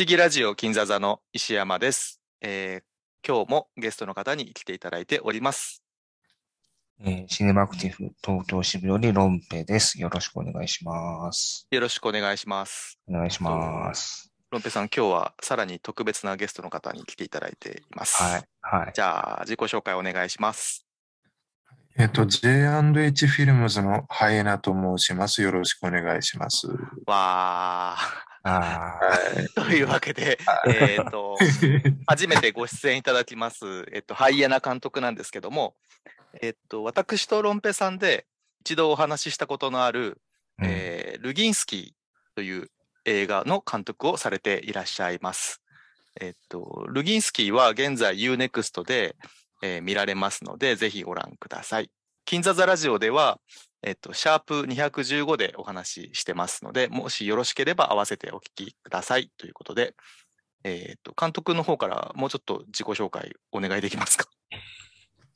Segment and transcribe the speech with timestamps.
[0.00, 2.82] 思議ラジオ金座座の石山です、えー
[3.26, 5.82] 今日もゲストの方に来ていただいております。
[7.00, 10.00] えーシネマクティブ東京支部よりロンペです。
[10.00, 11.66] よろしくお願いします。
[11.72, 13.00] よろしくお願いします。
[13.08, 14.32] お願いします。
[14.52, 18.22] ロンペさん、今日はさらに特別なゲストの方に来ていただいています。
[18.22, 18.44] はい。
[18.60, 18.92] はい。
[18.94, 20.86] じゃあ、自己紹介お願いします。
[21.98, 25.42] えっと、J&H フィルムズのハイエナと申します。
[25.42, 26.68] よろしくお願いします。
[26.68, 26.76] わ
[27.08, 28.27] あー。
[29.54, 31.36] というわけで、えっと、
[32.06, 35.74] 初めてご出演いただきます、えっと、ハイエナ監督なんですけども、
[36.40, 38.26] えっと、私とロンペさんで
[38.60, 41.92] 一度お話ししたことのある、ー、うんえールギンスキー
[42.36, 42.70] という
[43.04, 45.62] 映画の監督をされていらっしゃいます。
[46.20, 49.16] えっと、ルギンスキーは現在 UNEXT で、
[49.62, 51.90] えー見られますので、ぜひご覧ください。
[52.24, 53.40] 金座座ラジオでは、
[53.82, 59.94] えっと、シャープ215でお話ししてますので、もしよろしければ合わせてお聞きくださいということで、
[60.64, 64.26] えっと、監督の方からもうちょっと自己紹介お願いできますか？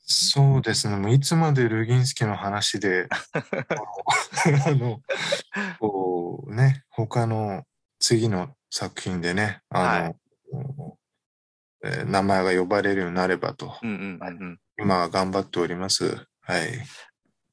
[0.05, 0.97] そうですね。
[0.97, 3.07] もういつまでルギンスキーの話で、
[4.65, 5.01] あの、
[5.79, 7.63] こうね、他の
[7.99, 10.15] 次の作品でね、あの、
[11.85, 14.59] えー名前が呼ばれるようになればと、うんうんうんうん。
[14.79, 16.25] 今は頑張っております。
[16.39, 16.71] はい。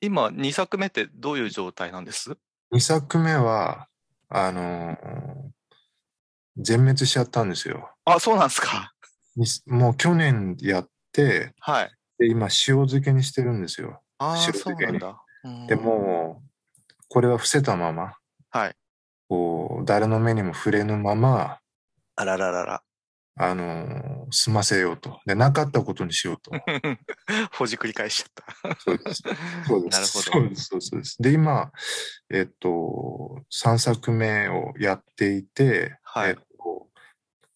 [0.01, 2.37] 今、2作目ってどういう状態なんです
[2.73, 3.89] ？2作目は、
[4.29, 5.51] あのー
[6.63, 7.91] 全滅しちゃったんですよ。
[8.05, 8.93] あ、そうなんですか。
[9.37, 11.91] にもう去年やって、はい。
[12.19, 14.03] で今塩漬けにしてるんですよ。
[14.19, 15.23] ああ、白そうなんだ。
[15.45, 16.49] うんで、もう、
[17.09, 18.13] これは伏せたまま、
[18.51, 18.75] はい。
[19.29, 21.61] こう、誰の目にも触れぬまま、
[22.17, 22.83] あらららら。
[23.43, 25.19] あのー済ませようと。
[25.27, 26.53] で、なかったことにしようと。
[27.53, 28.81] ほじくり返しちゃった。
[28.81, 29.23] そうです。
[29.67, 29.93] そうです。
[29.93, 30.65] なるほどそうです。
[30.81, 31.73] そうですで今、
[32.31, 36.89] えっと、3作目をやっていて、はいえっと、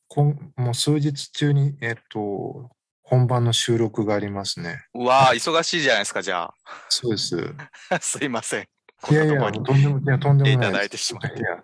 [0.09, 2.71] こんもう数日中に、えっと、
[3.03, 4.85] 本番の収録がありますね。
[4.95, 6.51] うわあ、忙しいじゃないですか、じゃ
[6.89, 7.55] そうです。
[7.91, 7.99] あ。
[8.03, 8.69] すいません。
[9.11, 10.87] いやいや、とんでもいやとんでもないです。
[10.87, 11.39] いてしまって。
[11.39, 11.63] いや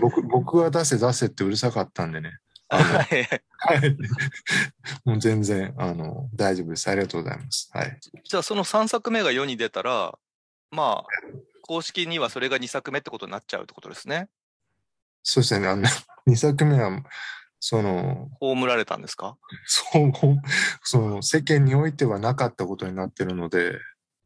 [0.00, 2.38] 僕、僕は出せ出せってうるさかったんでね。
[2.68, 3.24] はい
[3.78, 3.96] はい。
[5.04, 6.88] もう全然、あの、大丈夫です。
[6.88, 7.70] ありがとうございます。
[7.72, 7.98] はい。
[8.24, 10.18] じゃあ、その3作目が世に出たら、
[10.70, 11.06] まあ、
[11.62, 14.28] 公式にはそれが2作目ってことになっちゃうってことですね。
[15.22, 15.66] そうですね。
[15.68, 15.82] あの、
[16.26, 17.02] 2作目は、
[17.60, 19.36] その、葬られたんですか？
[19.64, 20.12] そう、
[20.82, 23.78] その、世間においてはなかったことになってるので、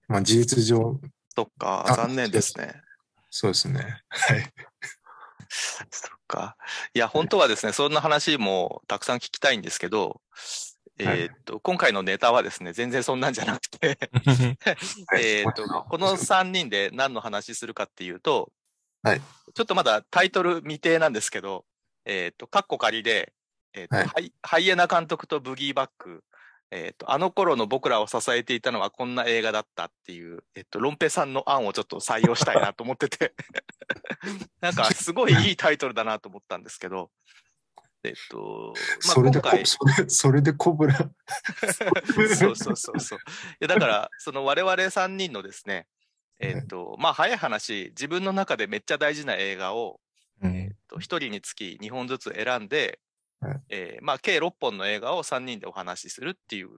[0.09, 1.01] まあ事実上、
[1.35, 2.83] そっか、あ残念ですね。
[3.31, 4.03] そうですね。
[4.09, 4.53] はい。
[5.49, 6.57] そ っか。
[6.95, 10.21] いや、本当はですね、そんな話もたくさん聞きたいんですけど、
[10.99, 13.99] えーっと、今回のネタはですね、全然そんなんじゃなくて、
[15.19, 18.53] えーっと、この3人で何の話するかっていうと、
[19.03, 19.21] はい。
[19.55, 21.65] ちょっとまだタイトル未定なんですけど、
[22.05, 23.33] えーっと、カッコ仮で、
[23.73, 24.07] えーっとはい。
[24.07, 26.23] ハイハイエナ監督とブギーバック、
[26.73, 33.35] えーっと、あの頃の僕らを支えていたのはこんな映画だったっていう、えーっと、ロンペさんの案をちょっと採用したいなと思ってて、
[34.61, 37.11] なんかすごいいいタイトルだなと思ったんですけど、
[38.05, 38.73] えーっと、
[39.07, 40.97] まあ、それでこ今回、それ、それでコブラ。
[40.97, 43.19] そうそうそうそう。
[43.19, 43.23] い
[43.61, 45.89] やだから、その我々3人のですね、
[46.39, 50.01] えっ、と、まあ、早い話、自分の中でめっちゃ大事な映画を、
[50.41, 52.91] うんえっと、1人につき2本ずつ選んではい、
[53.69, 56.69] えーまあ、計6本の映画を3人でお話しするっていう、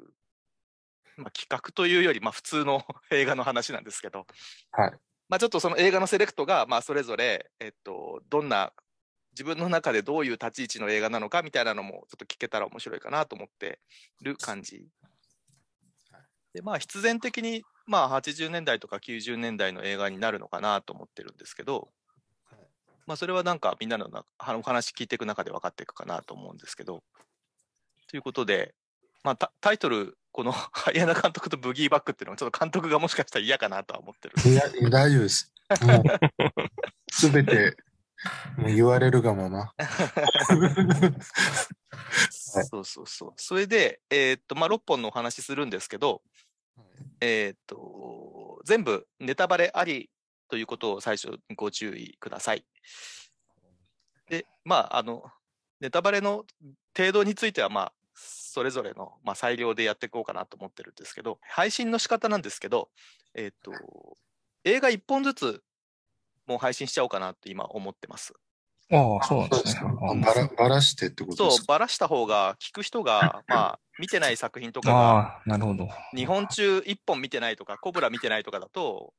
[1.17, 4.27] まあ、企画というより、まあ、普通の 映画の話なんですけど、
[4.71, 4.93] はい。
[5.29, 8.73] まあ、ちょっとその映画のセレクトが、まあ、それぞれ、えっと、どんな、
[9.33, 13.81] 自分の中でどういう立ち位置の映画なのかみたいなのもちょっと聞けたら面白いかなと思って
[14.21, 14.87] る感じ。
[16.53, 21.91] で、まあ、必然的に、まあ、80年代とか90年代の映画になるのかなと思ってるんですけど、
[23.07, 27.03] まあ、それはなんかみんなのなあのお話聞いていく中で分かっていくかなと思うんですけど、
[28.09, 28.75] ということで、
[29.25, 34.35] まあ、タタイトル、この、 ハイエナ監督とブギーバックっていうのは、ちょっと監督がもしかしたら嫌かなとは思ってる。
[34.51, 35.53] いや、大丈夫です。
[37.11, 37.77] すべて、
[38.57, 39.59] もう言われるがまま。
[39.59, 39.75] は
[42.63, 43.33] いそうそうそう。
[43.37, 46.23] それで、えーっと、まあ、6本のお話しするんですけど、
[47.21, 50.11] えーっと、全部ネタバレあり
[50.53, 52.67] ということを最初にご注意ください。
[54.29, 55.25] で、まあ、あの、
[55.81, 56.45] ネタバレの
[56.95, 62.91] 程度については、まあ、それぞれの、まあ、裁量でやっていこうかなと思ってるんですけど、配信の仕方なんですけど、
[63.35, 63.73] えーっと、
[64.65, 65.63] 映画1本ずつ
[66.47, 68.35] もう配信しちゃおうかなって今思ってます。
[68.91, 69.89] ああ、そうなんですすか。。
[69.89, 71.73] あばら、ばらしてってことそうです、か？
[71.73, 75.89] ばらした方が、聞く人が、 まあ、見てない作品とかが、ああ、なるほど。
[76.15, 79.15] 日本中1本見てないとか、コブラ見てないとかだと、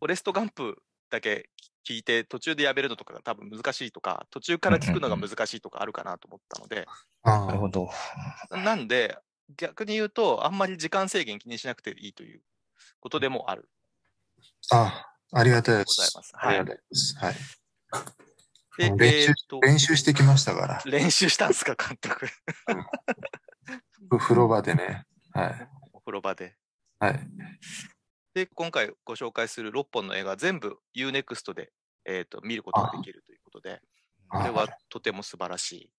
[0.00, 1.50] フォレストガンプだけ
[1.86, 6.86] 聞いて、途中でやめるのとかが多分難しいとか、途中から聞くのが難しいとかあるかなと思ったので、
[7.22, 7.90] あなるほど。
[8.50, 9.18] なんで、
[9.56, 12.40] 逆に言うと、あんまり時間制限気にしなくていいという
[12.98, 13.68] ことでもある。
[14.72, 16.16] あ、ありがたいでございす。
[16.16, 17.18] ますありがたいです。
[17.18, 17.34] はい。
[18.78, 22.26] で、練習えーと練習してきましたから、練習したんですか、監督。
[24.08, 25.04] ふ風呂場でね。
[25.34, 25.68] はい。
[25.92, 26.56] お風呂場で。
[26.98, 27.20] はい。
[28.34, 31.72] で、今回ご紹介する6本の映画、全部 UNEXT で、
[32.04, 33.80] えー、と見ることができるということで、
[34.28, 35.90] これはあとても素晴らしい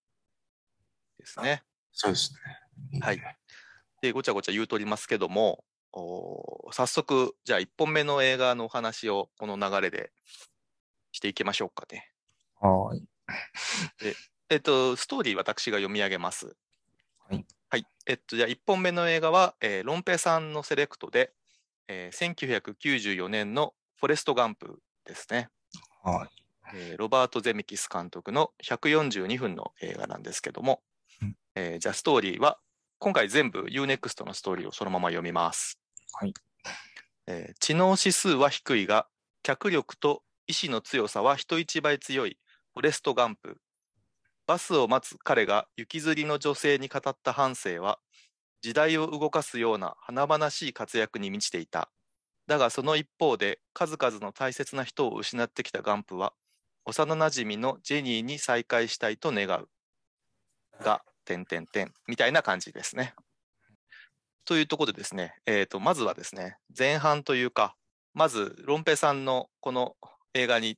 [1.20, 1.64] ですね。
[1.92, 2.34] そうです
[2.92, 3.00] ね。
[3.02, 3.22] はい
[4.02, 5.64] で、ごちゃごちゃ言うとりますけども、
[5.94, 10.12] おー早速、じゃあ1本目の映画のお話をこの流れで
[11.12, 12.12] していきましょうかね。
[12.60, 13.04] はい。
[14.50, 16.56] えっと、ストーリー私が読み上げます。
[17.30, 17.46] はい。
[17.70, 17.86] はい。
[18.08, 21.34] えっと、じゃあ1本目の映画は、えーロンペさんのセレクトで、
[21.88, 25.50] えー1994年のフォレスト・ガンプですね。
[26.04, 26.30] はい。
[26.76, 30.82] えーロバート・ゼミキス監督の142分の映画なんですけども、
[31.22, 32.60] うんえーじゃあストーリーは、
[33.00, 35.80] 今回全部 UNEXT のストーリーをそのまま読みます。
[36.14, 36.34] はい。
[37.28, 39.08] えー知能指数は低いが、
[39.44, 42.38] 脚力と意志の強さは人一倍強い
[42.74, 43.58] フォレスト・ガンプ。
[44.48, 48.00] バスを待つ彼が雪吊りの女性に語った半生は、
[48.62, 51.90] 時代を動かすような華々しい活躍に満ちていた。
[52.48, 56.34] だがその一方で数々の大切な人を失ってきたガンプは
[56.86, 59.68] 幼なじみのジェニーに再会したいと願う。
[60.82, 63.14] が、点点点みたいな感じですね。
[64.46, 67.76] というところでですね、えー、とまずはですね、前半というか、
[68.14, 69.96] まずロンペさんのこの
[70.34, 70.78] 映画に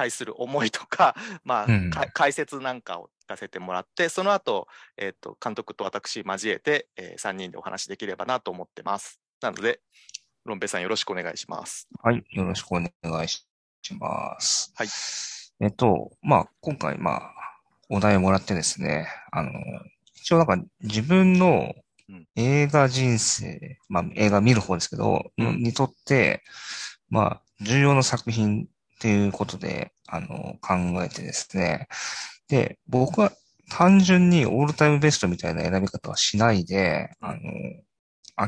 [0.00, 1.14] 対する思いとか、
[1.44, 4.66] まあう解説なんかを聞かせてもらって、その後、
[4.96, 9.20] えー、と監督と私交えて、え3人でお話しできればなと思ってます。
[9.42, 9.80] なので、
[10.46, 11.86] ロンペさんよろしくお願いします。
[12.02, 12.24] はい。
[12.30, 12.90] よろしくお願
[13.24, 13.44] いし
[13.98, 14.72] ます。
[14.74, 14.88] はい。
[15.62, 17.34] えっと、まあ、今回、まあ、
[17.90, 19.52] お題をもらってですね、あの、
[20.14, 21.74] 一応なんか自分の
[22.08, 26.42] うん映画人生、まあ、映画見る方ですけど、うんにとって、
[27.08, 28.66] まあ、重要な作品
[29.00, 31.88] っていうことで、あの、考えてですね。
[32.48, 33.32] で、僕は
[33.70, 37.40] 単純にオールタイムベストみたいな選び方はしないで、あの、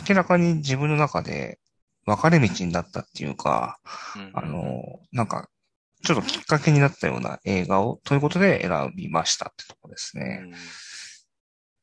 [0.06, 1.58] 明らかに自分の中で
[2.04, 3.78] 分かれ道になったっていうか、
[4.14, 5.48] うんあの、なんか、
[6.04, 10.42] ちょっときっかけになったような映画を、ということで選びましたってとこですね。
[10.44, 10.52] うん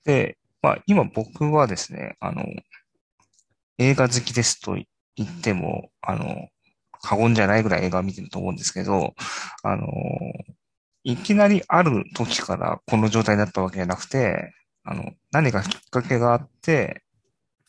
[0.05, 2.43] で、まあ、今僕はですね、あの、
[3.77, 4.77] 映画好きですと
[5.15, 6.47] 言っても、あの、
[7.01, 9.13] 過言じゃないぐらい映画を見てると思うんですけど、
[9.63, 9.87] あの、
[11.03, 14.53] いきなりある時からこの状態になったわけじゃなくて、
[14.83, 17.03] あの、何かきっかけがあって、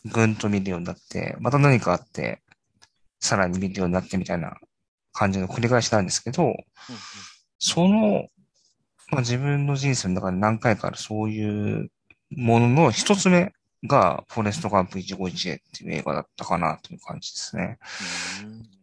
[0.04, 2.42] ぐんと見るようになって、また何かあって、
[3.20, 4.56] さらに見るようになってみたいな
[5.12, 6.54] 感じの繰り返しなんですけど、
[7.58, 8.28] その、
[9.10, 11.90] まあ、自分の人生の中で何回かあるそういう
[12.30, 13.52] ものの一つ目
[13.86, 17.78] が、フォレストガンプ151っていう映画だったかなという感じですね。
[18.44, 18.79] うん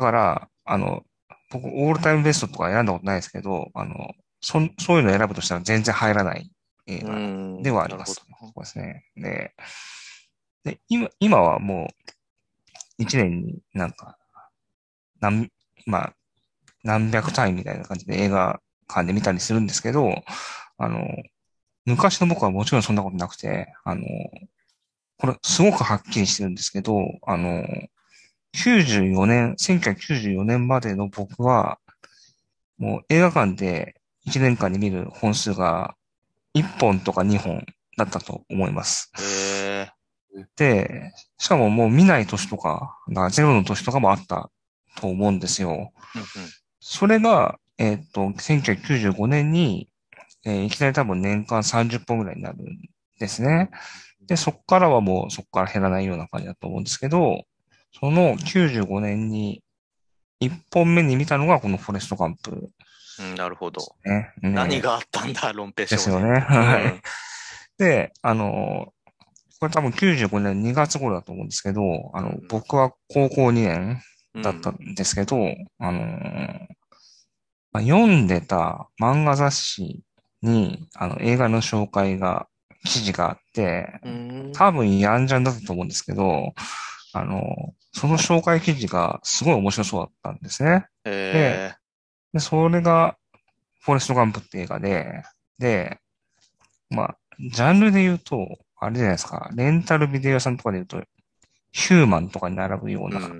[0.00, 1.02] だから、あの、
[1.50, 6.50] 僕、オールタイムベストとか選んだことないですけど、あの、そん、そういうのを選ぶとしたら全然入らない
[6.86, 8.14] 映画うんではあります。
[8.14, 9.04] そうですね。
[9.14, 9.54] で、
[10.64, 12.12] で、今、今はもう、
[12.96, 14.16] 一年になんか、
[15.20, 15.50] 何、
[15.84, 16.14] まあ、
[16.82, 20.14] 何百単位みたいな感じで映画館で見たりするんですけど、
[20.78, 21.04] あの、
[21.84, 24.02] 昔の僕はもちろんそんなことなくて、あの、
[25.18, 27.66] これすごくはっきりしてるんですけど、あの、
[28.54, 31.78] 94年、1994年までの僕は、
[32.78, 33.94] もう映画館で
[34.26, 35.94] 1年間に見る本数が
[36.54, 37.64] 1本とか2本
[37.96, 39.12] だったと思います。
[40.56, 44.50] で、しかももう見ない年とか、だからゼロの年とかもあった
[44.96, 45.70] と思うんですよ。
[45.70, 45.90] うんうん
[46.80, 49.88] それが、えっと、1995年に、
[50.44, 52.78] えーいきなり多分年間30本ぐらいになるん
[53.18, 53.70] ですね。
[54.26, 57.44] で、そこからはもうそこから減らないような感じだと思うんですけど、
[57.98, 59.62] その95年に
[60.42, 62.70] 1本目に見たのがこのフォレストガンプ
[63.20, 63.82] うんなるほど。
[64.04, 64.32] ね。
[64.40, 65.98] ね何があったんだ、ロンペ少年。
[65.98, 66.40] ですよね。
[66.40, 66.84] はい。
[66.84, 67.00] うん
[67.80, 68.92] で、あの、
[69.58, 71.80] これ多分95年2月頃だと思うんですけど、
[72.12, 74.02] あのうん、僕は高校2年
[74.34, 75.36] うんだったんですけど、
[75.78, 76.66] あのー
[77.72, 80.02] まあ読んでた漫画雑誌
[80.42, 82.48] に、あの、映画の紹介が、
[82.84, 86.52] 記事があって、うん多分ヤンジャンだったと思うんですけど、
[87.12, 90.86] あの、その紹介記事がすごい面白そうだったんですね。
[91.04, 91.72] へ
[92.32, 93.16] で、それが、
[93.80, 95.22] フォレストガンプって映画で、
[95.58, 95.98] で、
[96.90, 101.02] まあ、ジャンルで言うと、あれじゃないですか、レンタルビデオ屋さんとかで言うと、
[101.72, 103.30] ヒューマンとかに並ぶようえな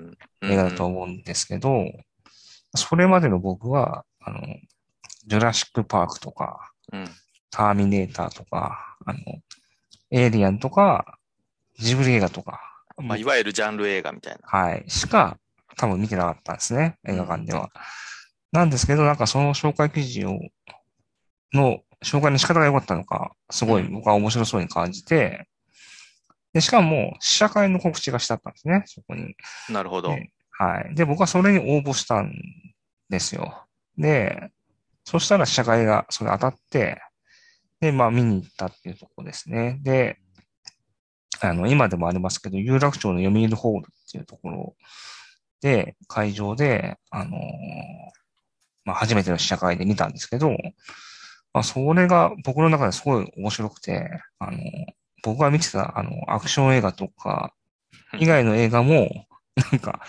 [0.42, 1.84] 映画だと思うんですけど、
[2.74, 4.40] それまでの僕は、あの、
[5.26, 7.08] ジュラシックパークとか、うん。
[7.50, 9.18] ターミネーターとか、あの、
[10.10, 11.18] エイリアンとか、
[11.78, 12.69] ジブリ映画とか、
[13.02, 14.40] まあ、いわゆるジャンル映画みたいな。
[14.44, 15.38] はい、しか
[15.76, 17.70] 多分見てなかったんですね、映画館では。
[18.52, 20.38] なんですけど、なんかその紹介記事を、
[21.52, 25.46] の紹介の仕方が良かったのか、すごい僕は面白そうに感じて、
[26.52, 29.36] で、しかも、試写会の告知がしてあったんですね、そこに。
[29.68, 30.08] なるほど。
[30.08, 30.94] ではい。
[30.94, 32.32] で、僕はそれに応募したん
[33.08, 33.66] ですよ。
[33.96, 34.50] で、
[35.04, 37.00] そしたら試写会がそれ当たって、
[37.80, 39.78] で、まあ見に行ったっていうところですね。
[39.82, 40.18] で、
[41.40, 44.76] あの、今でもありますけど、有楽町の読売ホールっていうところ
[45.60, 47.40] で、会場で、あのー
[48.84, 50.50] まあ初めての試写会で見たんですけど、
[51.52, 54.58] まあそれが僕の中ですごい面白くて、あの
[55.22, 57.52] 僕が見てた、あの、アクション映画とか、
[58.18, 59.26] 以外の映画も、
[59.72, 60.00] なんか、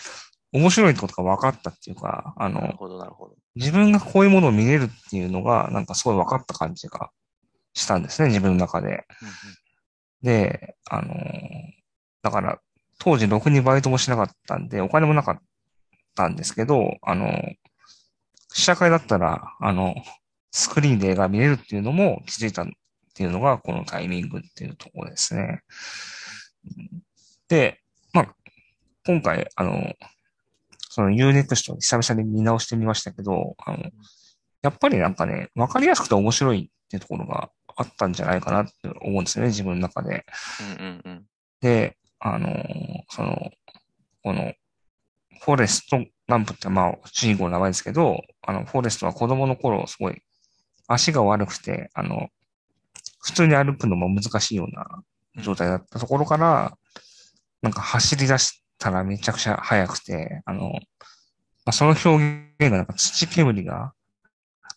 [0.54, 3.36] 面白いってことが分かったっていうか、あの、なるほど、なるほど。
[3.56, 7.12] 自分がこういうものを見れるっていうのが、なんかすごい分かった感じが
[7.74, 9.06] したんですね、自分の中で。
[10.22, 11.14] で、あの
[12.22, 12.60] だから、
[13.00, 15.42] 当時ろくにバイトもしなかったんで、お金もなかっ
[16.16, 17.28] たんですけど、あの
[18.54, 19.96] 試写会だったら、あの、
[20.52, 22.68] スクリーンで映画見れるっていうのも気づいたっ
[23.14, 25.62] ていうのが、このタイミングっていうところですね。
[27.48, 27.80] で、
[28.14, 28.36] まあ、
[29.06, 29.94] 今回、あの、
[30.90, 33.78] その Unext を久々に見直してみましたけど、あの、
[34.62, 40.26] やっぱりなんかね、わかりやすくて面白いっていうところがあったんじゃないかなって思うんですよね、自分の中で。
[40.80, 41.26] うんうんうん。
[41.62, 42.52] で、あのー
[43.10, 43.52] その、
[44.24, 44.54] この、
[45.42, 50.22] フォレストランプってまあ、主人公の名前ですけど、あの、フォレストは子供の頃すごい
[50.88, 52.30] 足が悪くて、あの、
[53.22, 55.04] 普通に歩くのも難しいような
[55.44, 56.78] 状態だったところから、
[57.62, 60.80] なんか走り出したらめちゃくちゃ速くて、あの、ま
[61.68, 62.10] あ、その表
[62.60, 63.94] 現がなんか土煙が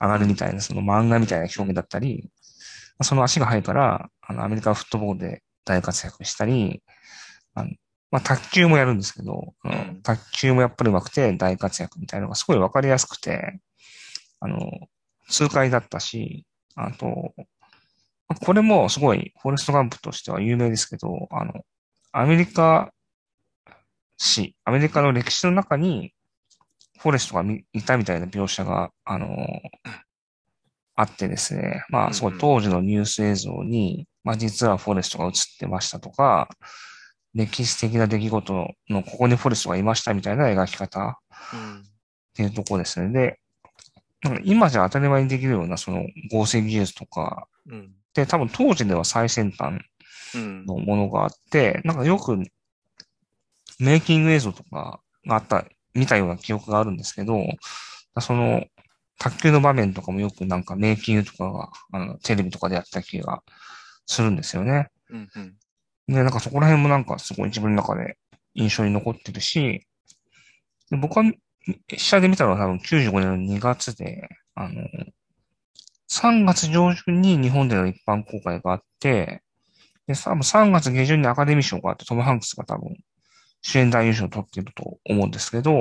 [0.00, 2.34] 上がるみたいな、その漫画みたいな表現だったり、まあ
[3.02, 6.82] その足が速いから、あの、アメリカフットボールで大活躍したり、
[7.54, 7.70] あの
[8.10, 10.00] まあ、卓球もやるんですけど、うん。
[10.02, 13.58] 卓球もやっぱり上手くて大活躍みたいなのがすごいわかりやすくて、
[14.38, 14.58] あの、
[15.28, 16.46] 痛快だったし、
[16.76, 17.34] あと、
[18.28, 21.52] まあこれもすごいフォレストガンプとしては有名ですけど、あの、
[22.12, 22.92] アメリカ
[24.16, 26.12] 史、アメリカの歴史の中に、
[27.00, 29.28] フォレストがみいたみたいな描写が、あの、
[30.94, 31.84] あってですね。
[31.88, 36.48] まあ、すごい当時のニュース映像に、まあ実はフォレストが映ってましたとか、
[37.34, 41.18] 歴史的な出来事のここにフォレストがいましたみたいな描き方
[41.52, 41.82] うんっ
[42.34, 43.12] ていうところですね。
[43.12, 43.40] で、
[44.44, 49.80] 今じゃ当たり前にできるようなその合成技術とかうんで、多分当時では最先端
[50.34, 52.38] うんのものがあって、なんかよく
[53.80, 57.40] メイキング映像とかがあった、見たような記憶があるんですけど、
[58.20, 58.64] その
[59.18, 63.42] 卓球の場面とかもよくなんかメイキングとかが、あの、テレビとかでやってた気が
[64.06, 64.90] するんですよね。
[65.11, 65.54] うんうん
[66.06, 68.18] で、なんかそこら辺もなんかすごい自分の中で
[68.54, 69.87] 印象に残ってるし、
[70.90, 71.25] で僕は
[71.97, 74.83] 試写で見たのは多分95年の2月で、あの、
[76.11, 79.42] 3月上旬に日本での一般公開があって、
[80.06, 82.94] で、多分3月下旬にアカデミー賞があって、トム・ハンクスが多分
[83.62, 85.80] 主演男優賞を取ってると思うんですけど、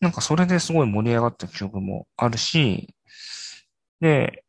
[0.00, 2.94] なんかそれですごい盛り上がった記憶もあるし、
[4.00, 4.44] で、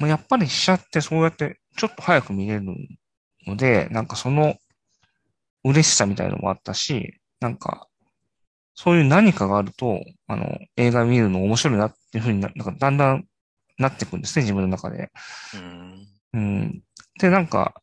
[0.00, 2.64] まあやっぱり試写ってそうやってちょっと早く見れる
[3.46, 4.56] ので、なんかその
[5.64, 7.88] 嬉しさみたいのもあったし、なんか、
[8.74, 13.24] そういう何かがあると、あの、映画見るの面白いなっていうふうにな、なんかだんだん
[13.78, 15.10] なってくんですね、自分の中で。
[15.54, 16.82] うんうん。
[17.20, 17.74] で、なんか、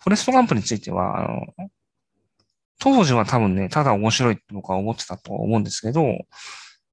[0.00, 1.70] フォレストガンプについては、あの、
[2.80, 6.02] 当時は多分ね、ただ面白いって僕は思ってたと思うんですけど、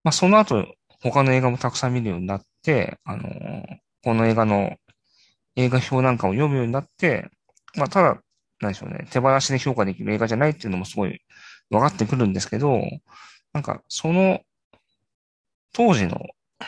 [0.04, 0.66] まあその後、
[1.02, 3.24] 他の映画もたくさん見るようになって、あの、
[4.04, 4.76] この映画の
[5.56, 7.30] 映画表なんかを読むようになって、
[7.76, 8.22] まあただ、
[8.60, 11.22] なんでしょうね、手放しで評価できる映画じゃないっていうのもすごい
[11.70, 12.82] 分かってくるんですけど、
[13.54, 14.42] なんかその
[15.74, 16.20] 当時の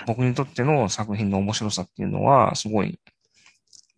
[0.06, 3.00] 僕にとっての作品の面白さっていうのは、すごい、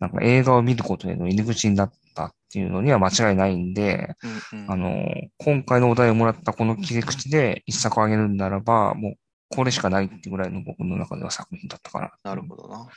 [0.00, 4.14] なんか映画を見ることへの入り口になったっていうのには間違いないんで、
[4.52, 5.06] うんうんあの、
[5.38, 9.14] 今回のお題をもらったこの切り口で一作あげるんならば、もう
[9.54, 12.12] これしかないってぐらいの僕の中では作品だったかな。
[12.22, 12.88] なるほどな。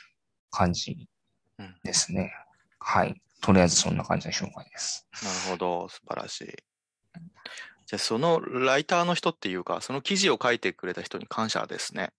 [0.50, 1.08] 感じ
[1.58, 2.32] うんですね。
[2.78, 3.20] はい。
[3.40, 5.06] とりあえずそんな感じの紹介です。
[5.22, 6.46] なるほど、素晴らしい。
[7.86, 12.10] じゃあ、そのライターの人っていうか、その記事を書いてくれた人に感謝ですね。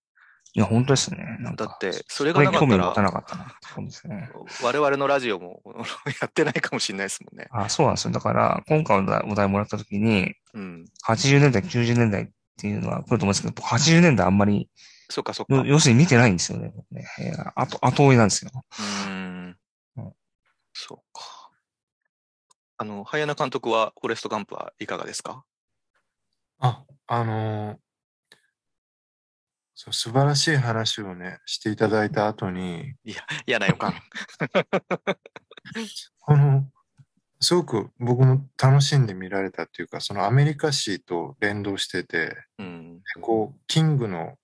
[0.57, 1.37] いや、本当ですね。
[1.55, 4.31] だって、それがなかったら、興味持たなかったなってことですね。
[4.63, 5.61] 我々のラジオも
[6.19, 7.47] やってないかもしれないですもんね。
[7.51, 8.11] あ、そうなんですよ。
[8.11, 10.85] だから、今回のお題お題もらった時に、うん。
[11.05, 14.67] 80年代、90年代っっていうのは来ると思うんですけど、僕80年代あんまり、
[15.11, 15.53] そっかそっか。
[15.57, 16.73] 要要するに見てないんですよね。
[16.89, 18.49] ねえー後、後追いなんですよ。
[18.55, 19.57] うーん
[19.97, 20.13] うん。
[20.73, 21.51] そうか。
[22.77, 25.45] あの、早名監督は、フォレスト・ガンプはいかがですか？
[26.57, 27.77] あ、あのー
[29.79, 32.95] そう、素晴らしい話をね、していただいた後に、
[33.45, 33.93] 嫌な予感。
[36.19, 36.67] この、
[37.39, 43.03] すごく僕も楽しんで見られたっていうか、そのアメリカ史と連動してて、うん。
[43.21, 44.39] こう、キングの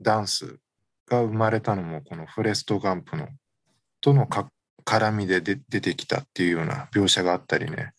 [0.00, 0.60] ダンス
[1.08, 3.28] が生まれたのも、このフォレスト・ガンプの、
[4.00, 4.48] とのか
[4.84, 7.92] 絡みでで出てきたっていうような描写があったりね。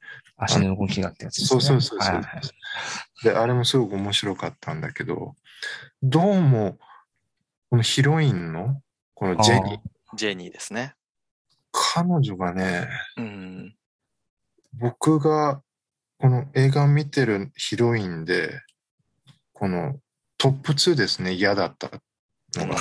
[0.43, 1.62] 足の動きがってやつですね。
[1.62, 2.15] そうそうそうそう。
[2.15, 2.41] はいはい
[3.24, 5.36] で、あれもすごく面白かったんだけど、
[6.01, 6.79] どうも、
[7.69, 8.81] このヒロインの、
[9.13, 9.79] このジェニー、
[10.15, 10.95] ジェニーですね。
[11.71, 13.75] 彼女がね、うん。
[14.74, 15.62] 僕が
[16.17, 18.60] この映画を見てるヒロインで、
[19.53, 20.00] この
[20.39, 21.91] トップ2ですね、嫌だった
[22.60, 22.75] のが、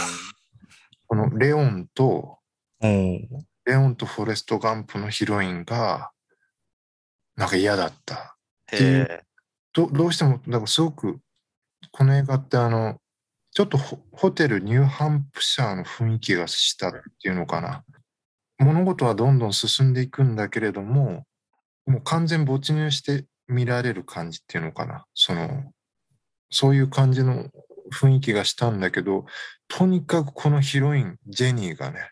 [1.06, 2.38] このレオンと、
[2.80, 3.26] おー。
[3.66, 6.10] レオンとフォレスト・ガンプのヒロインが、
[7.40, 8.36] なんか嫌だった。
[8.70, 9.22] へえ。
[9.72, 11.20] どどうしても、だからすごく、
[11.90, 12.98] この映画ってあの、
[13.52, 16.92] ちょっとホホテルニューハンプシャーの雰囲気がしたっ
[17.22, 17.82] ていうのかな。
[18.58, 21.24] 物事はどんどん進んでいくんだけれども、
[21.86, 25.06] もう完全没入して見られる感じっていうのかな。
[25.14, 25.72] その、
[26.50, 27.46] そういう感じの
[27.90, 29.24] 雰囲気がしたんだけど、
[29.66, 32.10] とにかくこのヒロイン、ジェニーがね、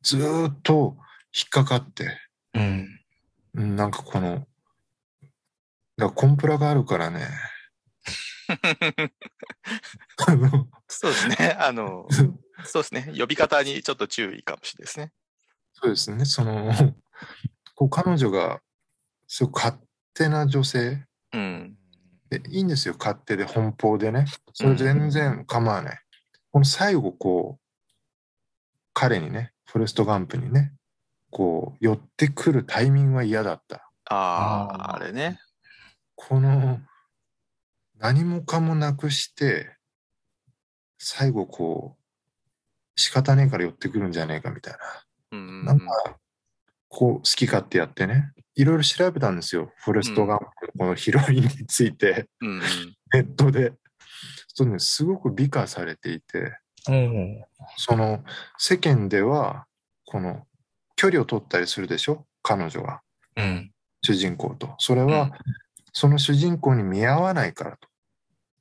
[0.00, 0.96] ずーっと
[1.34, 2.18] 引っかかって、
[2.54, 2.88] うん。
[3.56, 4.46] うんなんかこの、
[5.96, 7.28] だコンプラがあるからね、
[10.26, 11.56] あの、そうですね。
[11.58, 12.06] あの、
[12.64, 13.12] そうですね。
[13.16, 15.12] 呼び方にちょっと注意かもしれないですね。
[15.72, 16.72] そうですね、その、
[17.74, 18.60] こう彼女が、
[19.26, 19.76] すごく勝
[20.12, 21.76] 手な女性うん。
[22.30, 24.26] で、いいんですよ、勝手で奔放でね。
[24.52, 26.00] それ全然構わない。
[26.52, 27.64] この最後、こう、
[28.92, 30.72] 彼にね、フォレスト・ガンプにね、
[31.30, 33.90] こう、寄ってくるタイミングは嫌だった。
[34.08, 35.40] ああ、あれね。
[36.16, 36.80] この、
[37.98, 39.76] 何もかもなくして、
[40.98, 44.74] 最後こう、仕方ねえから寄ってくるんじゃねえかみたい
[45.32, 45.64] うん。
[45.64, 45.74] な。
[45.74, 45.86] なんか、
[46.88, 48.32] こう、好き勝手やってね。
[48.56, 49.72] いろいろ調べたんですよ。
[49.78, 52.62] フォレスト・ガンプのこのヒロインについて、うんうん。
[53.14, 53.74] ネットで。
[54.48, 57.44] そうね、すごく美化されていて、おー
[57.78, 58.24] その、
[58.58, 59.66] 世間では、
[60.06, 60.46] この、
[60.96, 62.26] 距離を取ったりするでしょ？
[62.42, 63.02] 彼女が。
[63.36, 63.72] うん。
[64.02, 64.74] 主人公と。
[64.78, 65.32] それは、うん
[65.94, 67.88] その主人公に見合わないからと。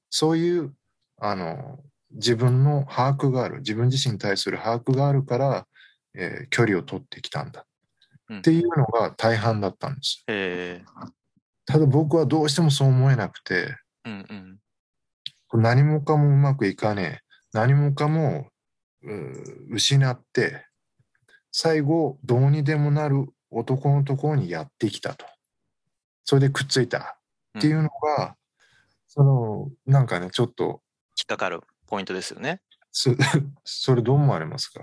[0.09, 0.73] そういう、
[1.19, 1.79] あの、
[2.11, 3.57] 自分の把握がある。
[3.57, 5.67] 自分自身に対する把握があるから、
[6.13, 7.65] えー距離を取ってきたんだ。
[8.29, 10.23] うんっていうのが大半だったんです。
[10.27, 10.85] ええ
[11.65, 14.59] ただ僕はどうしてもそう思えなくて、うん
[15.53, 15.61] うん。
[15.61, 17.23] 何もかもうまくいかねえ。
[17.53, 18.49] 何もかも、
[19.69, 20.67] 失って、
[21.51, 25.25] 最後、どうにでもなる男のところにやってきたと。
[26.25, 27.17] それでくっついた
[27.57, 28.35] っていうのが、
[29.07, 30.81] その、なんかね、ちょっと、
[31.17, 32.61] 引っかかるポイントですよね。
[32.91, 33.11] そ
[33.63, 34.81] それどう思われますか？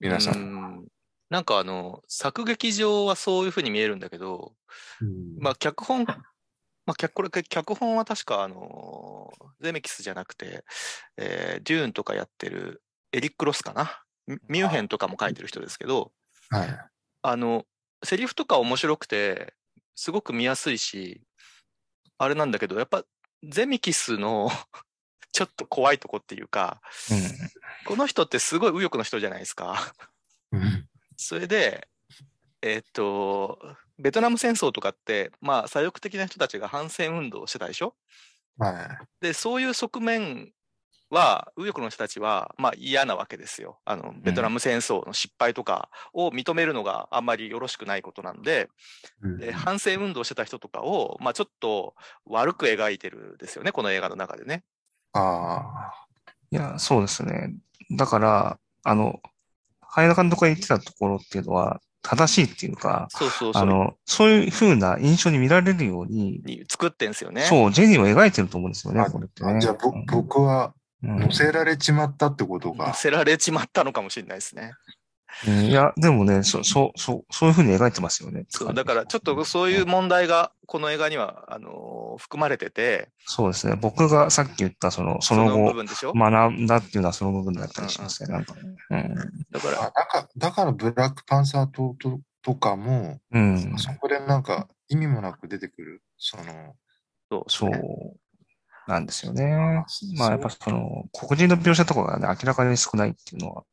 [0.00, 0.32] 皆さ。
[0.32, 0.88] うんん
[1.30, 4.54] なんかあの、作劇上はそういうふうに見えるんだけど、
[5.00, 6.14] うんまあ脚本、ま
[6.92, 10.64] あ脚これ脚本は確かあの、ゼメキスじゃなくて、
[11.16, 12.82] えーデューンとかやってる
[13.12, 14.02] エリック・ロスかな？
[14.26, 16.12] ミミュンヘンとかも書いてる人ですけど、
[16.50, 16.78] はい。
[17.22, 17.66] あの、
[18.04, 19.54] セリフとか面白くて、
[19.94, 21.22] すごく見やすいし、
[22.18, 23.04] あれなんだけど、やっぱ
[23.42, 24.50] ゼミキスの
[25.32, 26.80] ちょっと怖いとこっていうか、
[27.86, 29.94] この人ってすごい右翼の人じゃないですか。
[30.52, 31.86] うんそれで、
[32.60, 37.94] えっと、ベトナム戦争とかって、まあ、左翼的な人たちが反戦運動をしてたでしょ？
[38.58, 39.24] はい。
[39.24, 40.52] で、そういう側面
[41.14, 43.78] は、右翼の人たちは、まあ嫌なわけですよ。
[43.86, 48.68] あの、ベトナム戦争の失敗とかを認めるのがあんまりよろしくないことなんで、
[49.22, 51.94] うんで反戦運動してた人とかを、まあちょっと
[52.26, 54.64] 悪く描いてるんですよね、この映画の中でね。
[55.14, 55.92] あ
[56.50, 57.54] いや、そうですね。
[57.92, 59.20] だから、あの、
[59.80, 63.62] 早田監督が言ってたところっていうのは、正しいっていうか、そうそうそう。
[63.62, 67.42] あの、そういう風な印象に見られるように、に作ってんすよね。
[67.42, 69.52] そう、ジェニーを描いてると思うんですよね、あこれってあ。
[69.52, 69.60] ね。
[69.60, 70.72] じゃあ、僕はうん
[71.04, 72.94] 乗せられちまったってことが。
[72.94, 74.72] せられちまったのかもしれないですね。
[75.48, 78.44] うんいや、でもね、そ、そう、そう、そういう風に描いてますよね。
[78.48, 83.74] そうだからちょっとそういう問題がこの映画にはあのー含まれてて、そうですね。
[83.74, 86.12] 僕がさっき言った、その、そその後、分でしょ？
[86.12, 88.32] 学んだっていうのはその部分だったりしますね。
[88.32, 88.60] なんかね。
[89.50, 93.54] だから、あだから、だからブラックパンサー党ととかも、うん。
[93.54, 93.78] うん。
[93.78, 96.44] そこでなんか意味もなく出てくる、その、
[97.28, 97.70] そうそう。
[98.86, 99.84] なんですよね。
[100.16, 103.64] まあやっぱその、黒人の描写とかがね、明らかに少ないっていうのは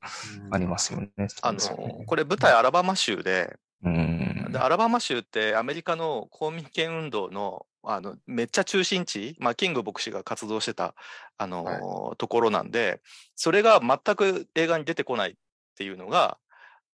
[0.52, 1.10] ありますよね。
[1.42, 1.60] あの、
[2.06, 4.48] これ舞台アラバマ州で、うん。
[4.52, 10.94] でアラバマ州ってアメリカの公民権運動のあのめっちゃ中心地、まあ、キング牧師が活動してた、
[11.38, 13.02] あのーところなんで、
[13.36, 15.34] それが全く映画に出てこないっ
[15.76, 16.38] ていうのが、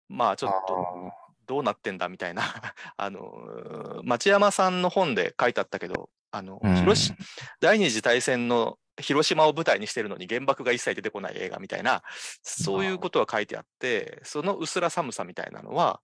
[0.10, 1.12] まあちょっと
[1.48, 2.44] どうなってんだみたいな、
[2.98, 7.14] あのー町山さんの本で書いてあったけど、あのうん広し
[7.62, 12.02] 第二次大戦の広島を舞台にしてるのに原爆が一切出てこない映画みたいな、
[12.44, 16.02] そういうことは書いてあって、その薄ら寒さみたいなのは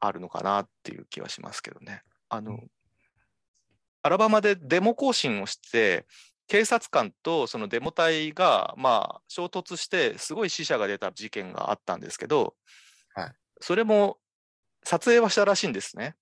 [0.00, 2.02] あるのかなっていう気はしますけどね。
[2.28, 2.58] あの、
[4.02, 6.04] アラバマでデモ行進をして、
[6.46, 12.54] 警察官とそのデモ隊が、まあ、衝突して、すごい死者が出た事件があったんですけど、
[13.14, 14.18] はいそれも
[14.84, 16.14] 撮影はしたらしいんですね。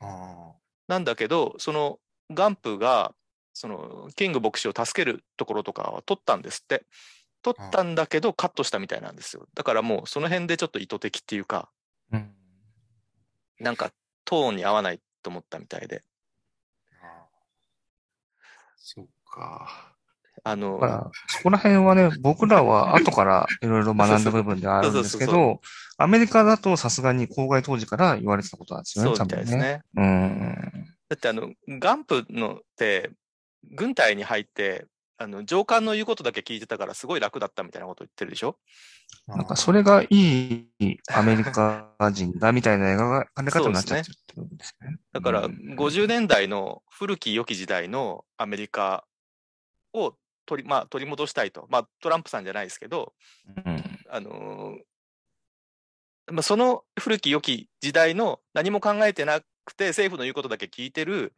[0.00, 0.54] あ
[0.88, 1.98] なんだけど、その
[2.34, 3.14] ガンプが、
[3.54, 6.86] そのキング牧師を助けるところとかは撮ったんですって。
[7.42, 9.46] 撮ったんだけど、カットしたみたいなんですよ。
[9.54, 11.68] だからもうその辺でちょっと意図的っていうか、
[12.12, 12.30] うん。
[13.58, 13.90] なんか
[14.24, 16.02] トーンに合わないと思ったみたいで。
[17.02, 17.26] あ
[18.76, 19.92] そっか。
[20.44, 25.60] あのだ、から、そこら辺はね、僕らは後からいろいろ学んだ部分ではあるんですけど、
[25.98, 29.82] アメリカだとさすがに公開当時から言われてたことなんですよね、そうみたいですね。
[29.94, 30.94] 多分うん。
[31.12, 33.10] だってあの、ガンプのって、
[33.64, 34.86] 軍隊に入って、
[35.18, 38.56] あの上官の言うことだけ聞いてたからすごい楽だったみたいなこと言ってるでしょ？
[39.28, 40.66] なんかそれがいい
[41.12, 44.96] アメリカ人だみたいな描かれ方になっちゃってるってことですね。
[45.12, 49.04] だからうん50年代の古き良き時代のアメリカ
[49.92, 50.14] を
[50.46, 51.66] 取り,、まあ、取り戻したいと。
[51.68, 53.12] まあトランプさんじゃないですけど、
[53.64, 54.00] うん。
[54.10, 61.34] あのーまあ、その古き良き時代の何も考えてなくて政府の言うことだけ聞いてる、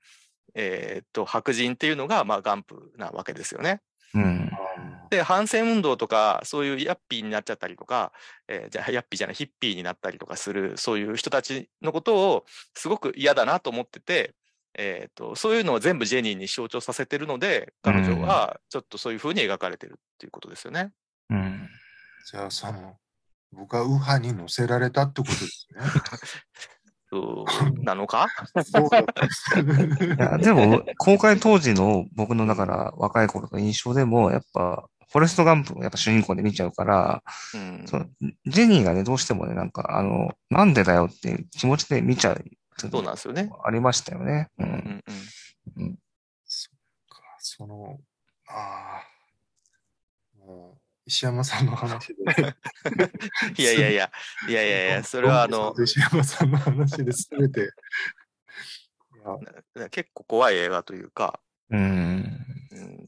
[0.54, 3.80] えーっと白人っていうのが、まあ、ガンプなわけですよね。
[4.14, 4.50] うん。
[5.10, 8.12] で反戦運動とかそういうヤッピーになっちゃったりとか、
[8.48, 14.34] えーじゃあヤッピーじゃないヒッピーになったりとかするそういう人たちのことをすごく嫌だなと思ってて、
[14.76, 20.92] えー、とそういうのを全部ジェニーに象徴させてるので彼女はちょっとそういうふうに描かれてるっていうことですよね。
[21.30, 21.68] うん。
[22.24, 22.96] じゃあ、その、
[23.52, 25.80] 僕は右派に乗せられたってことですね。
[27.14, 28.26] そう なのか？
[28.64, 29.04] そうだい
[30.18, 37.22] や、でも、公開当時の僕のだから若い頃の印象でも、やっぱ、フォレストガンプをやっぱ主人公で見ちゃうから、
[37.54, 38.06] うんその
[38.46, 42.44] ジェニーがね、どうしてもね、なんか、あの、なんでだよっていう気持ちで見ちゃう。
[42.76, 43.48] そうなんですよね。
[43.64, 44.48] ありましたよね。
[44.58, 44.64] う。
[44.64, 45.04] うんん
[45.76, 45.98] うん
[46.46, 46.74] そっ
[47.08, 47.98] か、その、
[48.48, 52.14] ああ、もう、石山さんの話で。
[53.58, 54.12] いやいやいや、
[54.48, 57.70] いやいやいや、それはあの、石山さんの話で全て。
[59.90, 61.40] 結構怖い映画というか、
[61.70, 61.80] うん。
[62.70, 63.06] うん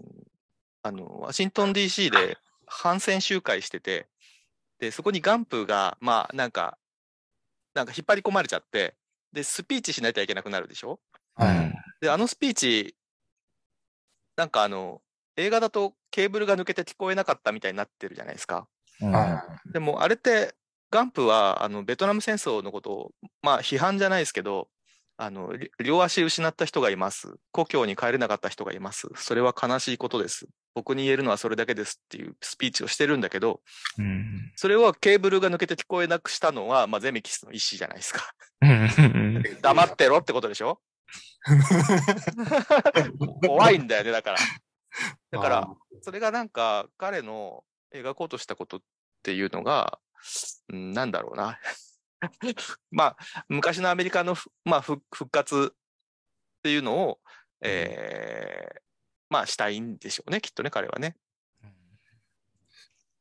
[0.83, 4.09] あの、ワシントン DC で反戦集会してて、
[4.79, 6.79] で、そこにガンプが、まあ、なんか、
[7.75, 8.95] なんか引っ張り込まれちゃって、
[9.33, 11.01] で、スピーチしなきゃいけなくなるでしょ？
[11.35, 11.73] はい。
[12.01, 12.97] で、あのスピーチ、
[14.37, 15.03] なんかあの、
[15.37, 18.67] 映画だとケーブルが抜けて聞こえなかったみたいになってるじゃないですか。
[19.01, 19.13] うん。
[19.13, 20.55] はでも、あれって、
[20.91, 23.11] ガンプは、あの、ベトナム戦争のことを、
[23.43, 24.69] まあ、批判じゃないですけど、
[25.19, 27.35] あの、り両足失った人がいます。
[27.51, 29.09] 故郷に帰れなかった人がいます。
[29.17, 30.47] それは悲しいことです。
[30.75, 33.61] 僕に言えるのはそれだけですっていうスピーチをしてるんだけど、
[33.99, 34.53] うん。
[34.57, 38.31] それをケーブルが抜けて聞こえなくしたのは、まあ、ゼメキスの意思じゃないですか。
[38.61, 39.43] うん。
[39.63, 40.81] 黙ってろってことでしょ？
[43.47, 44.39] 怖いんだよね、だから。
[45.31, 45.69] だから、
[46.03, 48.81] それがなんか彼の描こうとしたことっ
[49.23, 49.99] ていうのが、
[50.69, 51.59] うんなんだろうな。
[52.91, 57.21] まあ、昔のアメリカのふ、まあ、復復活っていうのを、
[57.61, 58.81] えー
[59.29, 61.17] まあ、したいんでしょうね、きっとね、彼はね。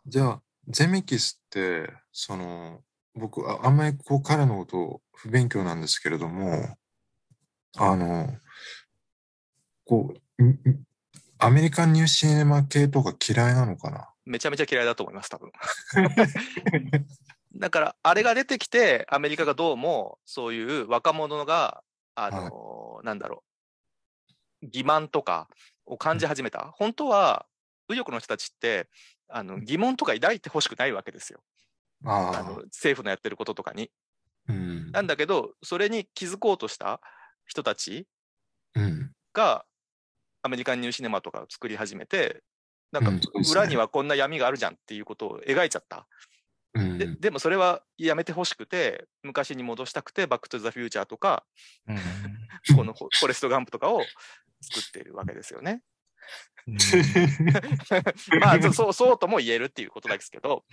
[0.05, 2.83] じゃあ、ゼミキスって、その、
[3.15, 6.77] 僕、ああんまりこう彼のこと不勉強なんですけれども、
[7.77, 8.38] あの、
[9.83, 10.83] こう、んん
[11.38, 14.10] アメリカンニューシネマ系とか嫌いなのかな？
[14.26, 15.52] めちゃめちゃ嫌いだと思います、多分。
[17.60, 21.84] だから、あれが出てきて、アメリカがどうも、そういう若者が、
[22.15, 23.43] あのなんだろ
[24.63, 25.48] う、欺瞞とか
[25.86, 26.71] を感じ始めた。
[26.76, 27.45] 本当は、
[27.88, 28.89] 右翼の人たちって、
[29.28, 31.43] あの疑問とか抱いてほしくないわけですよ。
[32.04, 33.91] ああの政府のやってることとかに。
[34.50, 34.91] あ、うん。
[34.91, 37.00] なんだけど、それに気づこうとした
[37.45, 38.08] 人たち
[38.76, 39.12] うん。
[39.34, 39.65] が、
[40.45, 42.43] アメリカンニューシネマとかを作り始めて、
[42.91, 43.12] なんか
[43.51, 46.08] 裏にはこんな闇があるじゃんっていうことを描いちゃった。
[46.75, 46.99] うん。
[46.99, 51.43] ででもそれはやめてほしくて、昔に戻したくて、バック・トゥ・ザ・フューチャーとか、
[51.88, 51.97] うん。
[52.75, 54.03] このフォレスト・ガンプとかを
[54.62, 55.81] 作っているわけですよね。
[56.67, 56.77] うん
[58.39, 60.63] まあ、そそう、そうとも言えるっていうことですけど、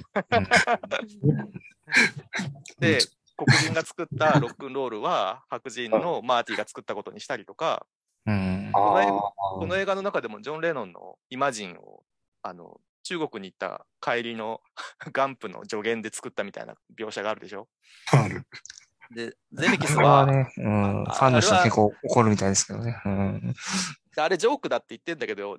[2.78, 2.98] で、
[3.36, 7.86] 黒人が作ったロックンロールは白人のマーティが作ったことにしたりとか、
[8.26, 12.02] うんあこの映画の映画の中でもジョン・レノンのイマジンを、
[12.42, 14.60] あの、中国に行った帰りの
[15.12, 17.68] ガンプの助言で作ったみたいな描写があるでしょ？
[18.12, 18.46] ある。
[19.10, 23.00] で、ゼミキスはは、ね、うん、フあァンの人はは結構怒るみたいですけどね。
[23.04, 23.54] うん。
[24.16, 25.58] あれジョークだって言ってんだけど、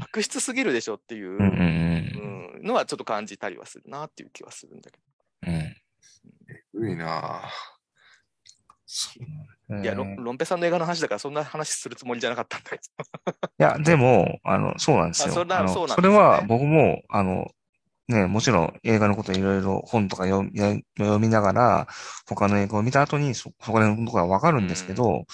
[0.00, 1.38] 悪質すぎるでしょっていう、
[2.62, 4.98] のはちょっと感じたりはするなっていう気はするんだけ
[5.46, 5.54] うん。
[6.74, 7.42] うんういな
[9.18, 9.55] うんど。
[9.68, 12.82] いや、ロンペさんの映画の話だからそんな話するつもりじゃなかったんだけど。
[13.58, 15.44] いや、でも、あの、そうなんですよ。
[15.48, 17.50] あそれは僕も、あの、
[18.08, 21.88] ね、もちろん映画のこといろいろ本とか読みや読みながら、
[22.28, 25.24] 他の映画を見た後にそ、そこら辺のところはわかるんですけど、うんうん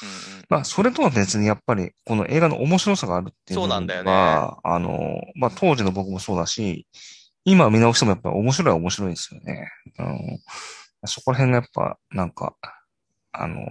[0.48, 6.86] まあ、それとは別にやっぱり、この映画の面白さがあるっていうそうのなんだよねが、あの、まあ、当時の僕もそうだし、
[7.44, 9.68] 今見直してもやっぱり面白いは面白いですよね。
[9.98, 10.18] あの、
[11.04, 12.56] そこら辺がやっぱ、なんか、
[13.32, 13.66] あの、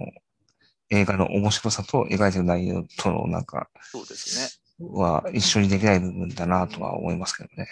[0.92, 4.86] 映画の面白さと描いてる内容とのなんか、そうですね。
[4.90, 7.66] は一緒にできない部分だなとは思いますけどね。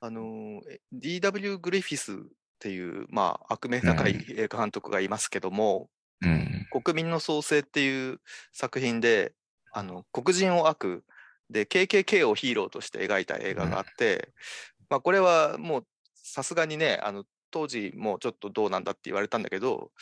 [0.00, 1.58] あのー、え D.W.
[1.58, 2.16] グリフィスっ
[2.58, 5.88] ていう、まあ、悪名高い映画監督がいますけども、
[6.20, 6.66] うん。
[6.70, 8.20] 国民の創生っていう
[8.52, 9.32] 作品で、
[9.72, 11.04] あの、黒人を悪
[11.50, 14.28] で、KKK をヒーローとして描いた映画があって、
[14.88, 19.92] まあ、これはもう、さすがにね、あの、当時もちょっとどうなんだって言われたんだけど、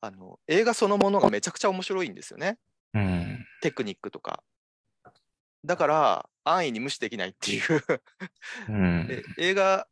[0.00, 2.56] あの、映画そのものがめちゃくちゃ面白いんですよね。
[2.94, 3.44] うん。
[3.60, 4.42] テクニックとか。
[5.64, 7.82] だから、安易に無視できないっていう
[8.68, 9.06] うん。
[9.06, 9.86] で映画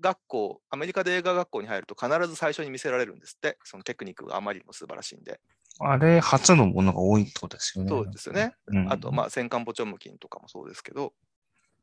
[0.00, 5.40] 学校、アメリカで映画学校に入ると必ず最初に見せられるんですって、そのテクニックがあまりにも素晴らしいんで。
[5.80, 7.90] あれ、初のものが多いとですよね。
[7.90, 8.54] そうですよね。
[8.68, 8.92] うん。
[8.92, 11.12] あと、まあ、戦艦ポチョムキンとかもそうですけど、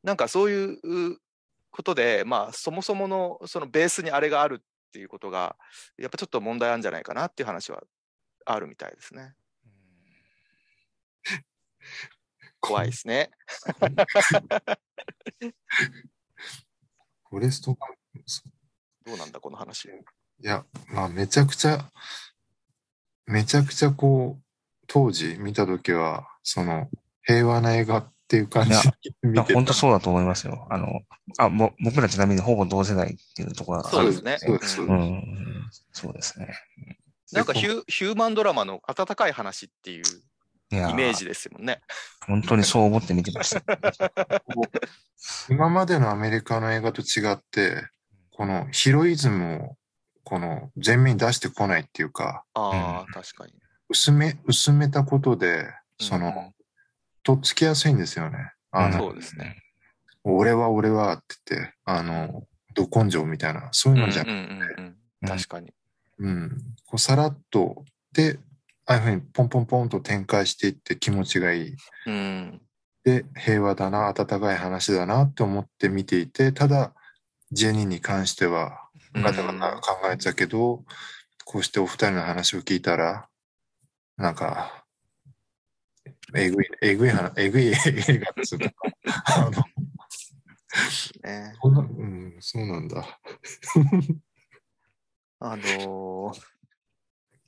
[0.03, 0.73] なんかそうい
[1.13, 1.17] う
[1.75, 5.57] ことで、まあ、そもそものそのベースにあれがあるっていうことが、
[5.97, 7.83] やっぱちょっと問題あるんじゃないかなっていう話は
[8.45, 9.33] あるみたいですね。
[12.61, 13.29] 怖いですね。
[17.29, 17.77] フォレスト
[19.05, 19.89] どうなんだ、この話。
[19.89, 19.91] い
[20.39, 21.91] や、まあ、めちゃくちゃ、
[23.25, 24.43] めちゃくちゃこう、
[24.87, 26.89] 当時見たときは、その、
[27.23, 29.53] 平和な映画っていう感じいやでいや、見てた。
[29.53, 30.67] 本当そうだと思いますよ。
[30.71, 31.01] あの、
[31.37, 34.37] あ、も、僕らちなみにほぼ同世代っていうところがあるそうですね。
[34.39, 35.23] そうですうんうん。
[35.91, 36.49] そうですね。
[37.31, 40.03] なんかヒューヒューマンドラマの温かい話っていう
[40.71, 41.81] イメージですもんね。
[42.25, 43.63] 本当にそう思って見てました。
[45.49, 47.87] 今までのアメリカの映画と違って、
[48.31, 49.77] このヒロイズムを、
[50.23, 53.53] この前面に出してこないっていうか、ああ、確かに。
[53.89, 55.67] 薄め、薄めたことで、
[55.99, 56.53] そうんの、
[57.25, 58.53] とっつきやすいんですよね。
[58.71, 59.57] あの、そうですね。
[60.23, 62.43] 俺は俺はって言って、あの、
[62.75, 65.73] ど根性みたいな、そういうのじゃうんうんうんうん確かに。
[66.19, 66.49] うん。
[66.85, 67.83] こうさらっと、
[68.13, 68.39] で、
[68.85, 71.75] ああいうふうにポンポンポンと展開していって気持ちがいい。
[72.05, 72.61] うん。
[73.03, 76.93] で、平和だな、温かい話だなって思って見ていて、ただ、
[77.51, 80.83] ジェニーに関しては、ガタガタ考えてたけど、
[81.43, 83.27] こうしてお二人の話を聞いたら、
[84.17, 84.84] なんか、
[86.33, 88.61] えぐい、えぐい話、えぐい映画ですよ。
[89.35, 89.51] あの、
[91.23, 93.19] ね、そんな、うん、そうなんだ。
[95.39, 96.41] あのー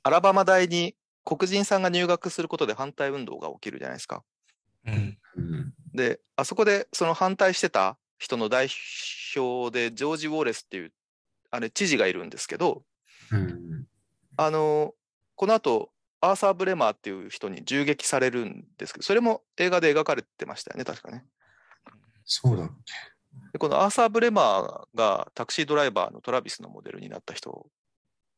[0.04, 4.24] アラバマ大に黒人さんが入学することで反対運動が起きるじゃないですか。
[4.86, 5.18] うん。
[5.36, 5.74] うん。
[5.92, 8.68] で、あそこでその反対してた人の代
[9.36, 10.92] 表で、ジョージ・ウォレスっていう、
[11.50, 12.84] あれ、知事がいるんですけど、
[13.30, 13.86] うん。
[14.38, 14.92] あのー
[15.34, 21.24] この後、アーサー・ブレマーっていう人に銃撃されるんですけど、それも映画で描かれてましたよね、確かね。
[22.24, 22.92] そうだっけ。
[23.52, 27.70] でこのアーサー・ブレマーがタクシードライバーのトラビスのモデルになった人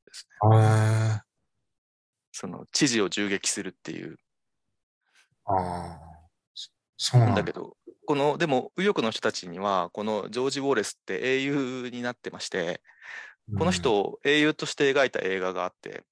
[0.06, 1.22] ですね。
[2.32, 4.18] その知事を銃撃するっていう。
[5.46, 5.98] ああ。
[6.54, 7.44] そそうなんんだ。
[7.44, 12.82] けど、この、でも、右翼の人たちには、このジョージ・ウォレスって英雄になってまして、
[13.58, 16.04] この人を英雄として描いた映画があって、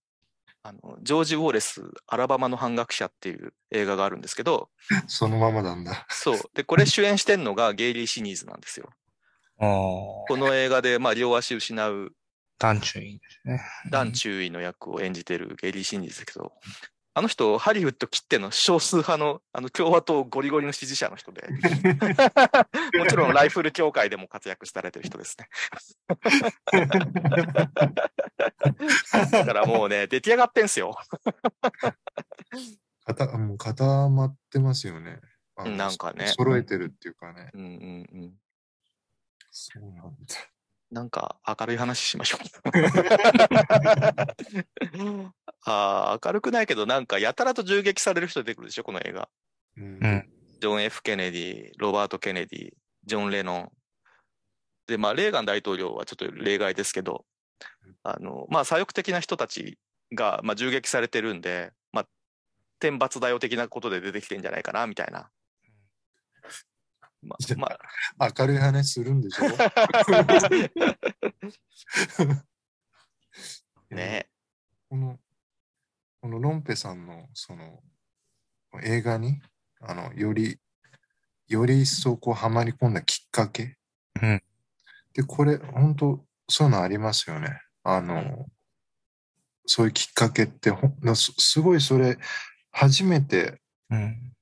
[0.68, 6.06] あの、ジョージ・ウォレス、アラバマの反学者っていう映画があるんですけど、うんそのままなんだ。
[6.10, 6.40] そう。
[6.54, 8.90] で、これ主演してんのがゲイリー・シニーズなんですよ。
[9.58, 12.12] この映画で、まあ、両足失う
[12.58, 13.60] 団中いいですね。
[13.90, 16.52] ダン注意の役を演じてるゲイリー・シニーズですけど、
[17.18, 21.48] あの人、ハリウッド切っての少数派のあの共和党ゴリゴリの支持者の人で、
[22.96, 25.48] もちろんライフル協会でも活躍されてる人ですね。
[29.32, 30.96] だからもうね、出来上がってんすよ。
[33.04, 35.20] 固もう固まってますよね。
[35.56, 37.50] なんかね揃えてるっていうかね。
[37.52, 38.38] うんうんうん。
[39.50, 40.36] そうなんだ。
[40.90, 42.40] なんか明るい話しましょう。
[45.64, 49.28] あー明るくないけど、なんかやたらと銃撃される人出てくるでしょ、この映画。
[49.76, 52.70] うんうんジョン・ F・ ケネディ、ロバート・ケネディ、
[53.04, 53.72] ジョン・レノン。
[54.88, 57.24] で、まあ、レーガン大統領はちょっと例外ですけど、
[58.02, 59.78] あの、まあ、左翼的な人たち
[60.12, 62.08] が、まあ、銃撃されてるんで、まあ、
[62.80, 65.30] 天罰だよ的なことで出てきてんじゃないかな、みたいな。
[67.28, 67.36] ま
[67.66, 67.78] あ、
[68.16, 69.44] まあ、明るい話するんでしょ？
[73.90, 74.28] ね
[74.88, 75.18] この、
[76.20, 77.80] このロンペさんのその
[78.82, 79.40] 映画に、
[79.80, 80.58] あの、より、
[81.46, 83.76] より一層こうはまり込んだきっかけ？
[84.22, 84.42] うん
[85.14, 87.60] で、これ、本当そういうのありますよね。
[87.82, 88.46] あの、
[89.66, 92.18] そういうきっかけって、ほんすすごいそれ、
[92.70, 93.60] 初めて
[93.90, 94.34] うん。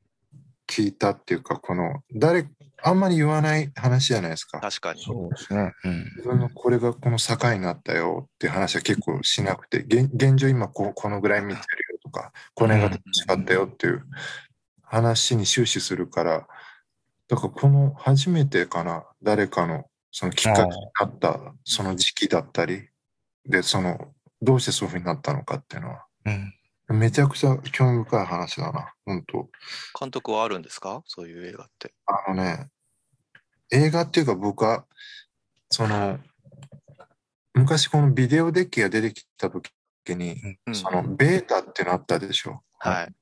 [0.68, 2.49] 聞いたっていうか、この、誰、
[2.88, 4.61] あんまり言わない話じゃないですか。
[4.61, 5.03] 確かに。
[5.03, 5.72] そうですね。
[5.85, 6.05] うん。
[6.16, 14.05] 自分のこれがこの境になったよっていう話は結構しなくて、現現状今こうこのぐらい見てるよとか、これが楽しかったよっていう
[14.83, 16.46] 話に終始するから、
[17.29, 20.68] だからこの初めてかな、誰かのそのきっかけに
[21.01, 22.88] なったその時期だったり、
[23.44, 26.53] で、その、どうしてそういうふうになったのかっていうのは、うん。
[26.88, 29.49] めちゃくちゃ興味深い話だな、本当
[29.99, 31.03] 監督はあるんですか？
[31.07, 31.92] そういう映画って。
[32.07, 32.68] あのね、
[33.70, 34.85] 映画っていうか僕は、
[35.70, 36.18] その、
[37.55, 39.70] 昔このビデオデッキが出てきた時
[40.09, 42.62] に、うんそのベータっていうのあったでしょ。
[42.79, 43.14] はい。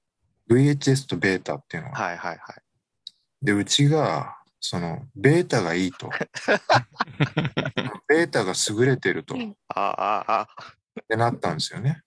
[0.50, 1.96] VHS とベータっていうのは。
[1.96, 2.38] はいはいはい。
[3.42, 6.10] で、うちが、その、ベータがいいと。
[8.08, 9.34] ベータが優れてると。
[9.34, 10.48] っああ、ああ、
[11.08, 12.02] てなったんですよね。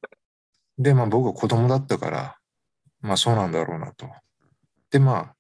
[0.78, 2.38] で、まあ僕は子供だったから、
[3.02, 4.10] まあそうなんだろうなと。
[4.92, 5.36] で、まあ、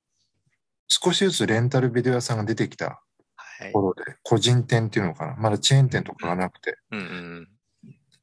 [0.87, 3.01] 少しずつレンタルビデオ屋さんが出てきた
[3.35, 3.71] はい。
[3.71, 5.35] ところで、個人店っていうのかな。
[5.35, 6.77] まだチェーン店とかがなくて。
[6.91, 7.49] うんうん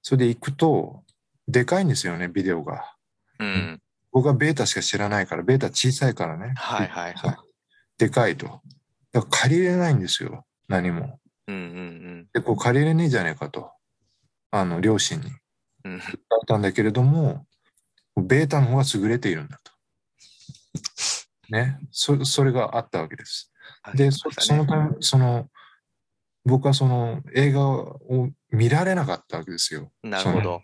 [0.06, 1.02] それで行くと、
[1.48, 2.94] でかいんですよね、ビデオが。
[3.40, 3.46] うん。
[3.46, 3.82] うん。
[4.12, 6.52] 僕はベータしか知らないから、ベータ小さいからね。
[6.56, 7.36] はいはいはい。
[7.96, 8.46] でかいと。
[8.46, 8.60] だか
[9.12, 11.18] ら借りれないんですよ、何も。
[11.48, 13.72] うんうんで、こう借りれねえじゃねえかと。
[14.50, 15.30] あの、両親に。
[15.84, 15.92] うん。
[15.94, 16.10] うんだっ
[16.46, 17.46] たんだけれども、
[18.16, 19.72] ベータの方が優れているんだと。
[21.54, 21.78] ね。
[21.90, 23.50] そそれがあったわけです。
[23.94, 25.48] で、そそのため、その、
[26.44, 29.90] 僕はその映画を見られなかったわけですよ。
[30.02, 30.62] なるほど。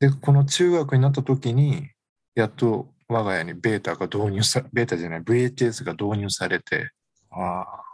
[0.00, 1.90] で、この中学になった時に、
[2.34, 6.90] やっと我が家にベータが導入さ、ベータじゃない、VHS が導入されて、
[7.30, 7.84] ああ。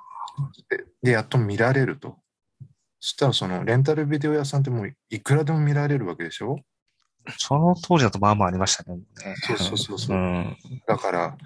[0.71, 2.19] で、でやっと見られると。
[3.01, 6.57] そしたらそのレンタルビデオ屋さんってもういくらでも見られるわけでしょ？
[7.39, 8.99] その当時だとまあまあありましたね。
[9.47, 10.57] そうそうそうそううん。
[10.87, 11.39] だから、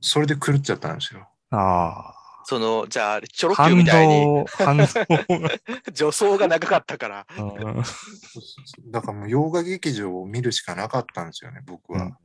[0.00, 1.28] それで狂っちゃったんですよ。
[1.50, 3.68] あその、じゃあ、チョロあ。
[3.68, 4.88] Q みたいに動、反動が。
[5.94, 7.26] 助走が長かったから。
[7.38, 7.82] うん
[8.90, 12.04] だからもう洋画劇場を見るしかなかったんですよね、僕は。
[12.04, 12.16] うん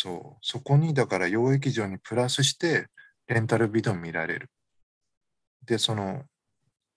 [0.00, 0.38] そう。
[0.42, 2.86] そこに、だから洋画劇場にプラスして、
[3.26, 4.50] レンタルビデオ見られる。
[5.64, 6.22] で、その、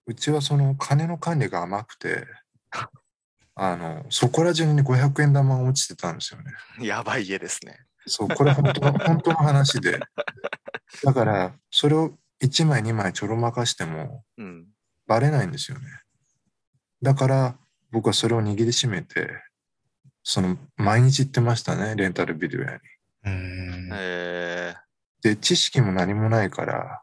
[0.06, 2.28] うちはその金の管理が甘くて、
[3.56, 6.52] あの、そこら中に500円玉が落ちてたんですよね。
[6.80, 7.80] やばい家ですね。
[8.06, 10.00] そう、これ本当の、 本当の話で。
[11.04, 14.68] だから、それを1枚2枚ちょろまかしてもうん。
[15.08, 15.86] バレないんですよね。
[17.02, 17.56] だから、
[17.92, 19.30] 僕はそれを握りしめて、
[20.24, 22.80] その、毎日行ってましたね、レンタルビデオ屋に。
[25.22, 27.02] で、知識も何もないから、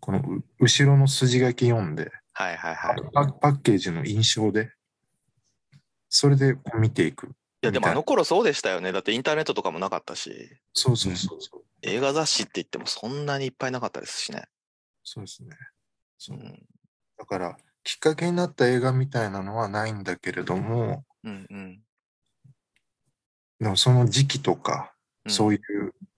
[0.00, 2.96] このう後ろの筋書き読んで、ー、はいはいはい。
[2.96, 4.72] いパパッケージの印象で、
[6.08, 7.32] それでこう見ていく。
[7.62, 8.92] や、でもあの頃そうでしたよね。
[8.92, 10.30] だってインターネットとかもなかったし、
[10.72, 11.62] そうそうそうそう。
[11.82, 14.44] 映画雑誌って言ってもそんなにいっぱいなかったですしね。
[15.04, 15.56] そうですね。
[16.18, 16.40] そうう。
[16.40, 16.66] ん。
[17.18, 21.80] だから、きっかけになった映画みたいなのはないんだけれども、うんうん。
[23.60, 24.92] でもその時期とか、
[25.24, 25.60] うんそういう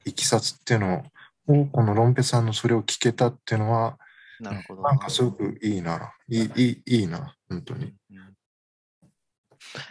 [0.04, 1.02] いきさつっていうの
[1.46, 3.98] を、このロンペさんのそれを聞けたっていうのは、
[4.38, 6.12] なるほどなんかすごくいいな。
[6.28, 7.34] いい、いい、いいな。
[7.48, 7.94] 本当に。
[8.10, 8.27] うん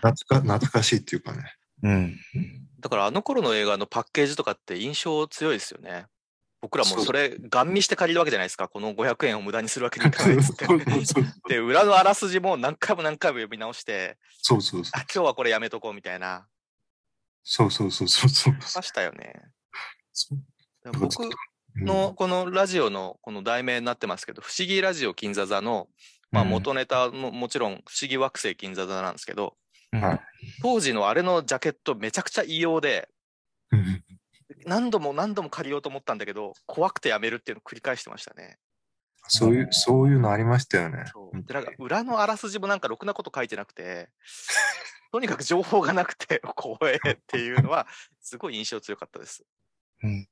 [0.02, 1.56] 懐か、懐かしいっていうかね。
[1.84, 2.20] うん。
[2.80, 6.06] だからあの頃の映画のパッケージとかって印象強いですよね。
[6.60, 8.68] 僕らもそれ、ガン見して借りるわけじゃないですか。
[8.68, 10.66] この500円を無駄にするわけにいかないっつって。
[10.66, 16.48] そうそうそう で、裏のあらすじも何回も何回も読み直して、そうそうあ、今日はこれやめとこうみたいな。
[17.44, 19.34] そうそうそうそうそうましたよね。
[20.12, 20.40] そう
[20.94, 21.30] 僕
[21.76, 25.88] のこのラジオのこの題名になってますけど、不思議ラジオ金座座の、
[26.32, 29.56] まあうん元ネタももちろん不思議惑星金座座なんですけど、
[29.92, 30.22] はい
[30.62, 33.10] 当時のあれのジャケットめちゃくちゃ異様で、
[33.72, 34.04] う ん
[34.66, 38.58] 何度も何度も借りようと思ったんだけど、怖くてやめるっていうのを繰り返してましたね。
[39.28, 41.04] そういう、そういうのありましたよね。
[41.08, 44.10] そうでなんか裏のあらすじもなんかろくなこと書いてなくて、
[45.12, 47.88] とにかく情報がなくて怖えっていうのは、
[48.22, 49.44] すごい印象強かったです。
[50.04, 50.30] うん。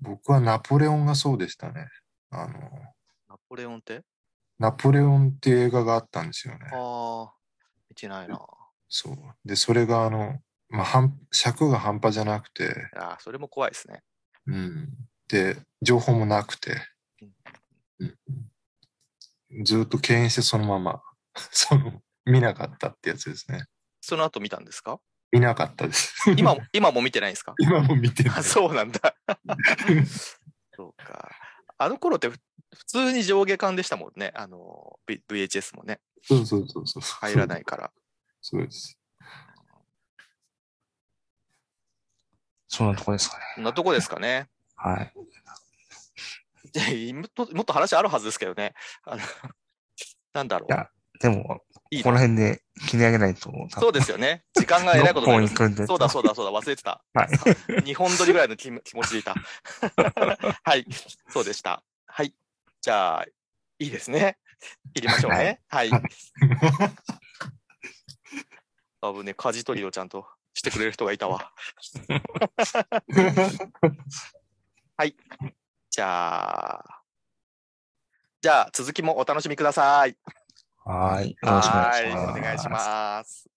[0.00, 1.88] 僕はナポレオンがそうでしたね。
[2.30, 2.52] あの、
[3.28, 4.04] ナポレオンって？
[4.58, 6.70] ナポレオンっていう映画があったんですよね。
[6.72, 7.45] ああ、見
[7.96, 8.38] てないな。
[8.88, 9.16] そう。
[9.44, 10.38] で、それがあの、
[10.68, 14.02] まあ、半尺が半端じゃなくて、ああ、それも怖いですね。
[14.46, 14.88] うん。
[15.28, 16.76] で、情報もなくて、
[17.98, 18.04] う
[19.60, 21.02] ん、ずっと敬遠してそのまま、
[21.50, 23.64] その、見なかったってやつですね。
[24.00, 25.00] その後見たんですか？
[25.32, 26.14] 見なかったです。
[26.36, 27.54] 今も、今も見てないんですか？
[27.60, 28.42] 今も見てないあ。
[28.42, 29.16] そうなんだ。
[30.74, 31.30] そうか。
[31.78, 32.38] あの頃ってふ
[32.78, 34.32] 普通に上下巻でしたもんね。
[34.34, 36.00] あの、V- VHS もね。
[36.22, 37.02] そうそうそうそう。
[37.02, 37.90] 入らないから。
[38.40, 38.98] そうです。
[42.68, 43.44] そんなとこですかね。
[43.54, 44.48] そんなとこですかね。
[44.74, 45.12] はい。
[46.72, 48.74] でもっと、もっと話あるはずですけどね。
[49.04, 49.22] あの、
[50.34, 50.88] なんだろいや
[51.20, 51.62] でも。
[51.90, 54.44] いいこなら辺で切り上げないと、多そうですよね。
[54.54, 57.04] 時間がえらいことになります6本行くんでそうだそうだそうだ、忘れてた。
[57.14, 57.28] はい。
[57.28, 59.36] 2本撮りぐらいの気も気持ちでいた。
[60.64, 60.84] はい、
[61.28, 61.84] そうでした。
[62.86, 62.90] はい。
[62.90, 63.24] じゃあ、
[63.78, 64.38] いいですね。
[64.94, 65.60] 切りましょうね。
[65.68, 65.90] はい。
[69.00, 71.52] 多分ね、舵取りをちゃんとしてくれる人がいたわ。
[75.90, 77.02] じゃあ、
[78.40, 80.16] じゃあ続きもお楽しみください。
[80.84, 81.30] はい。
[81.30, 81.74] よろしくお
[82.40, 83.50] 願いします。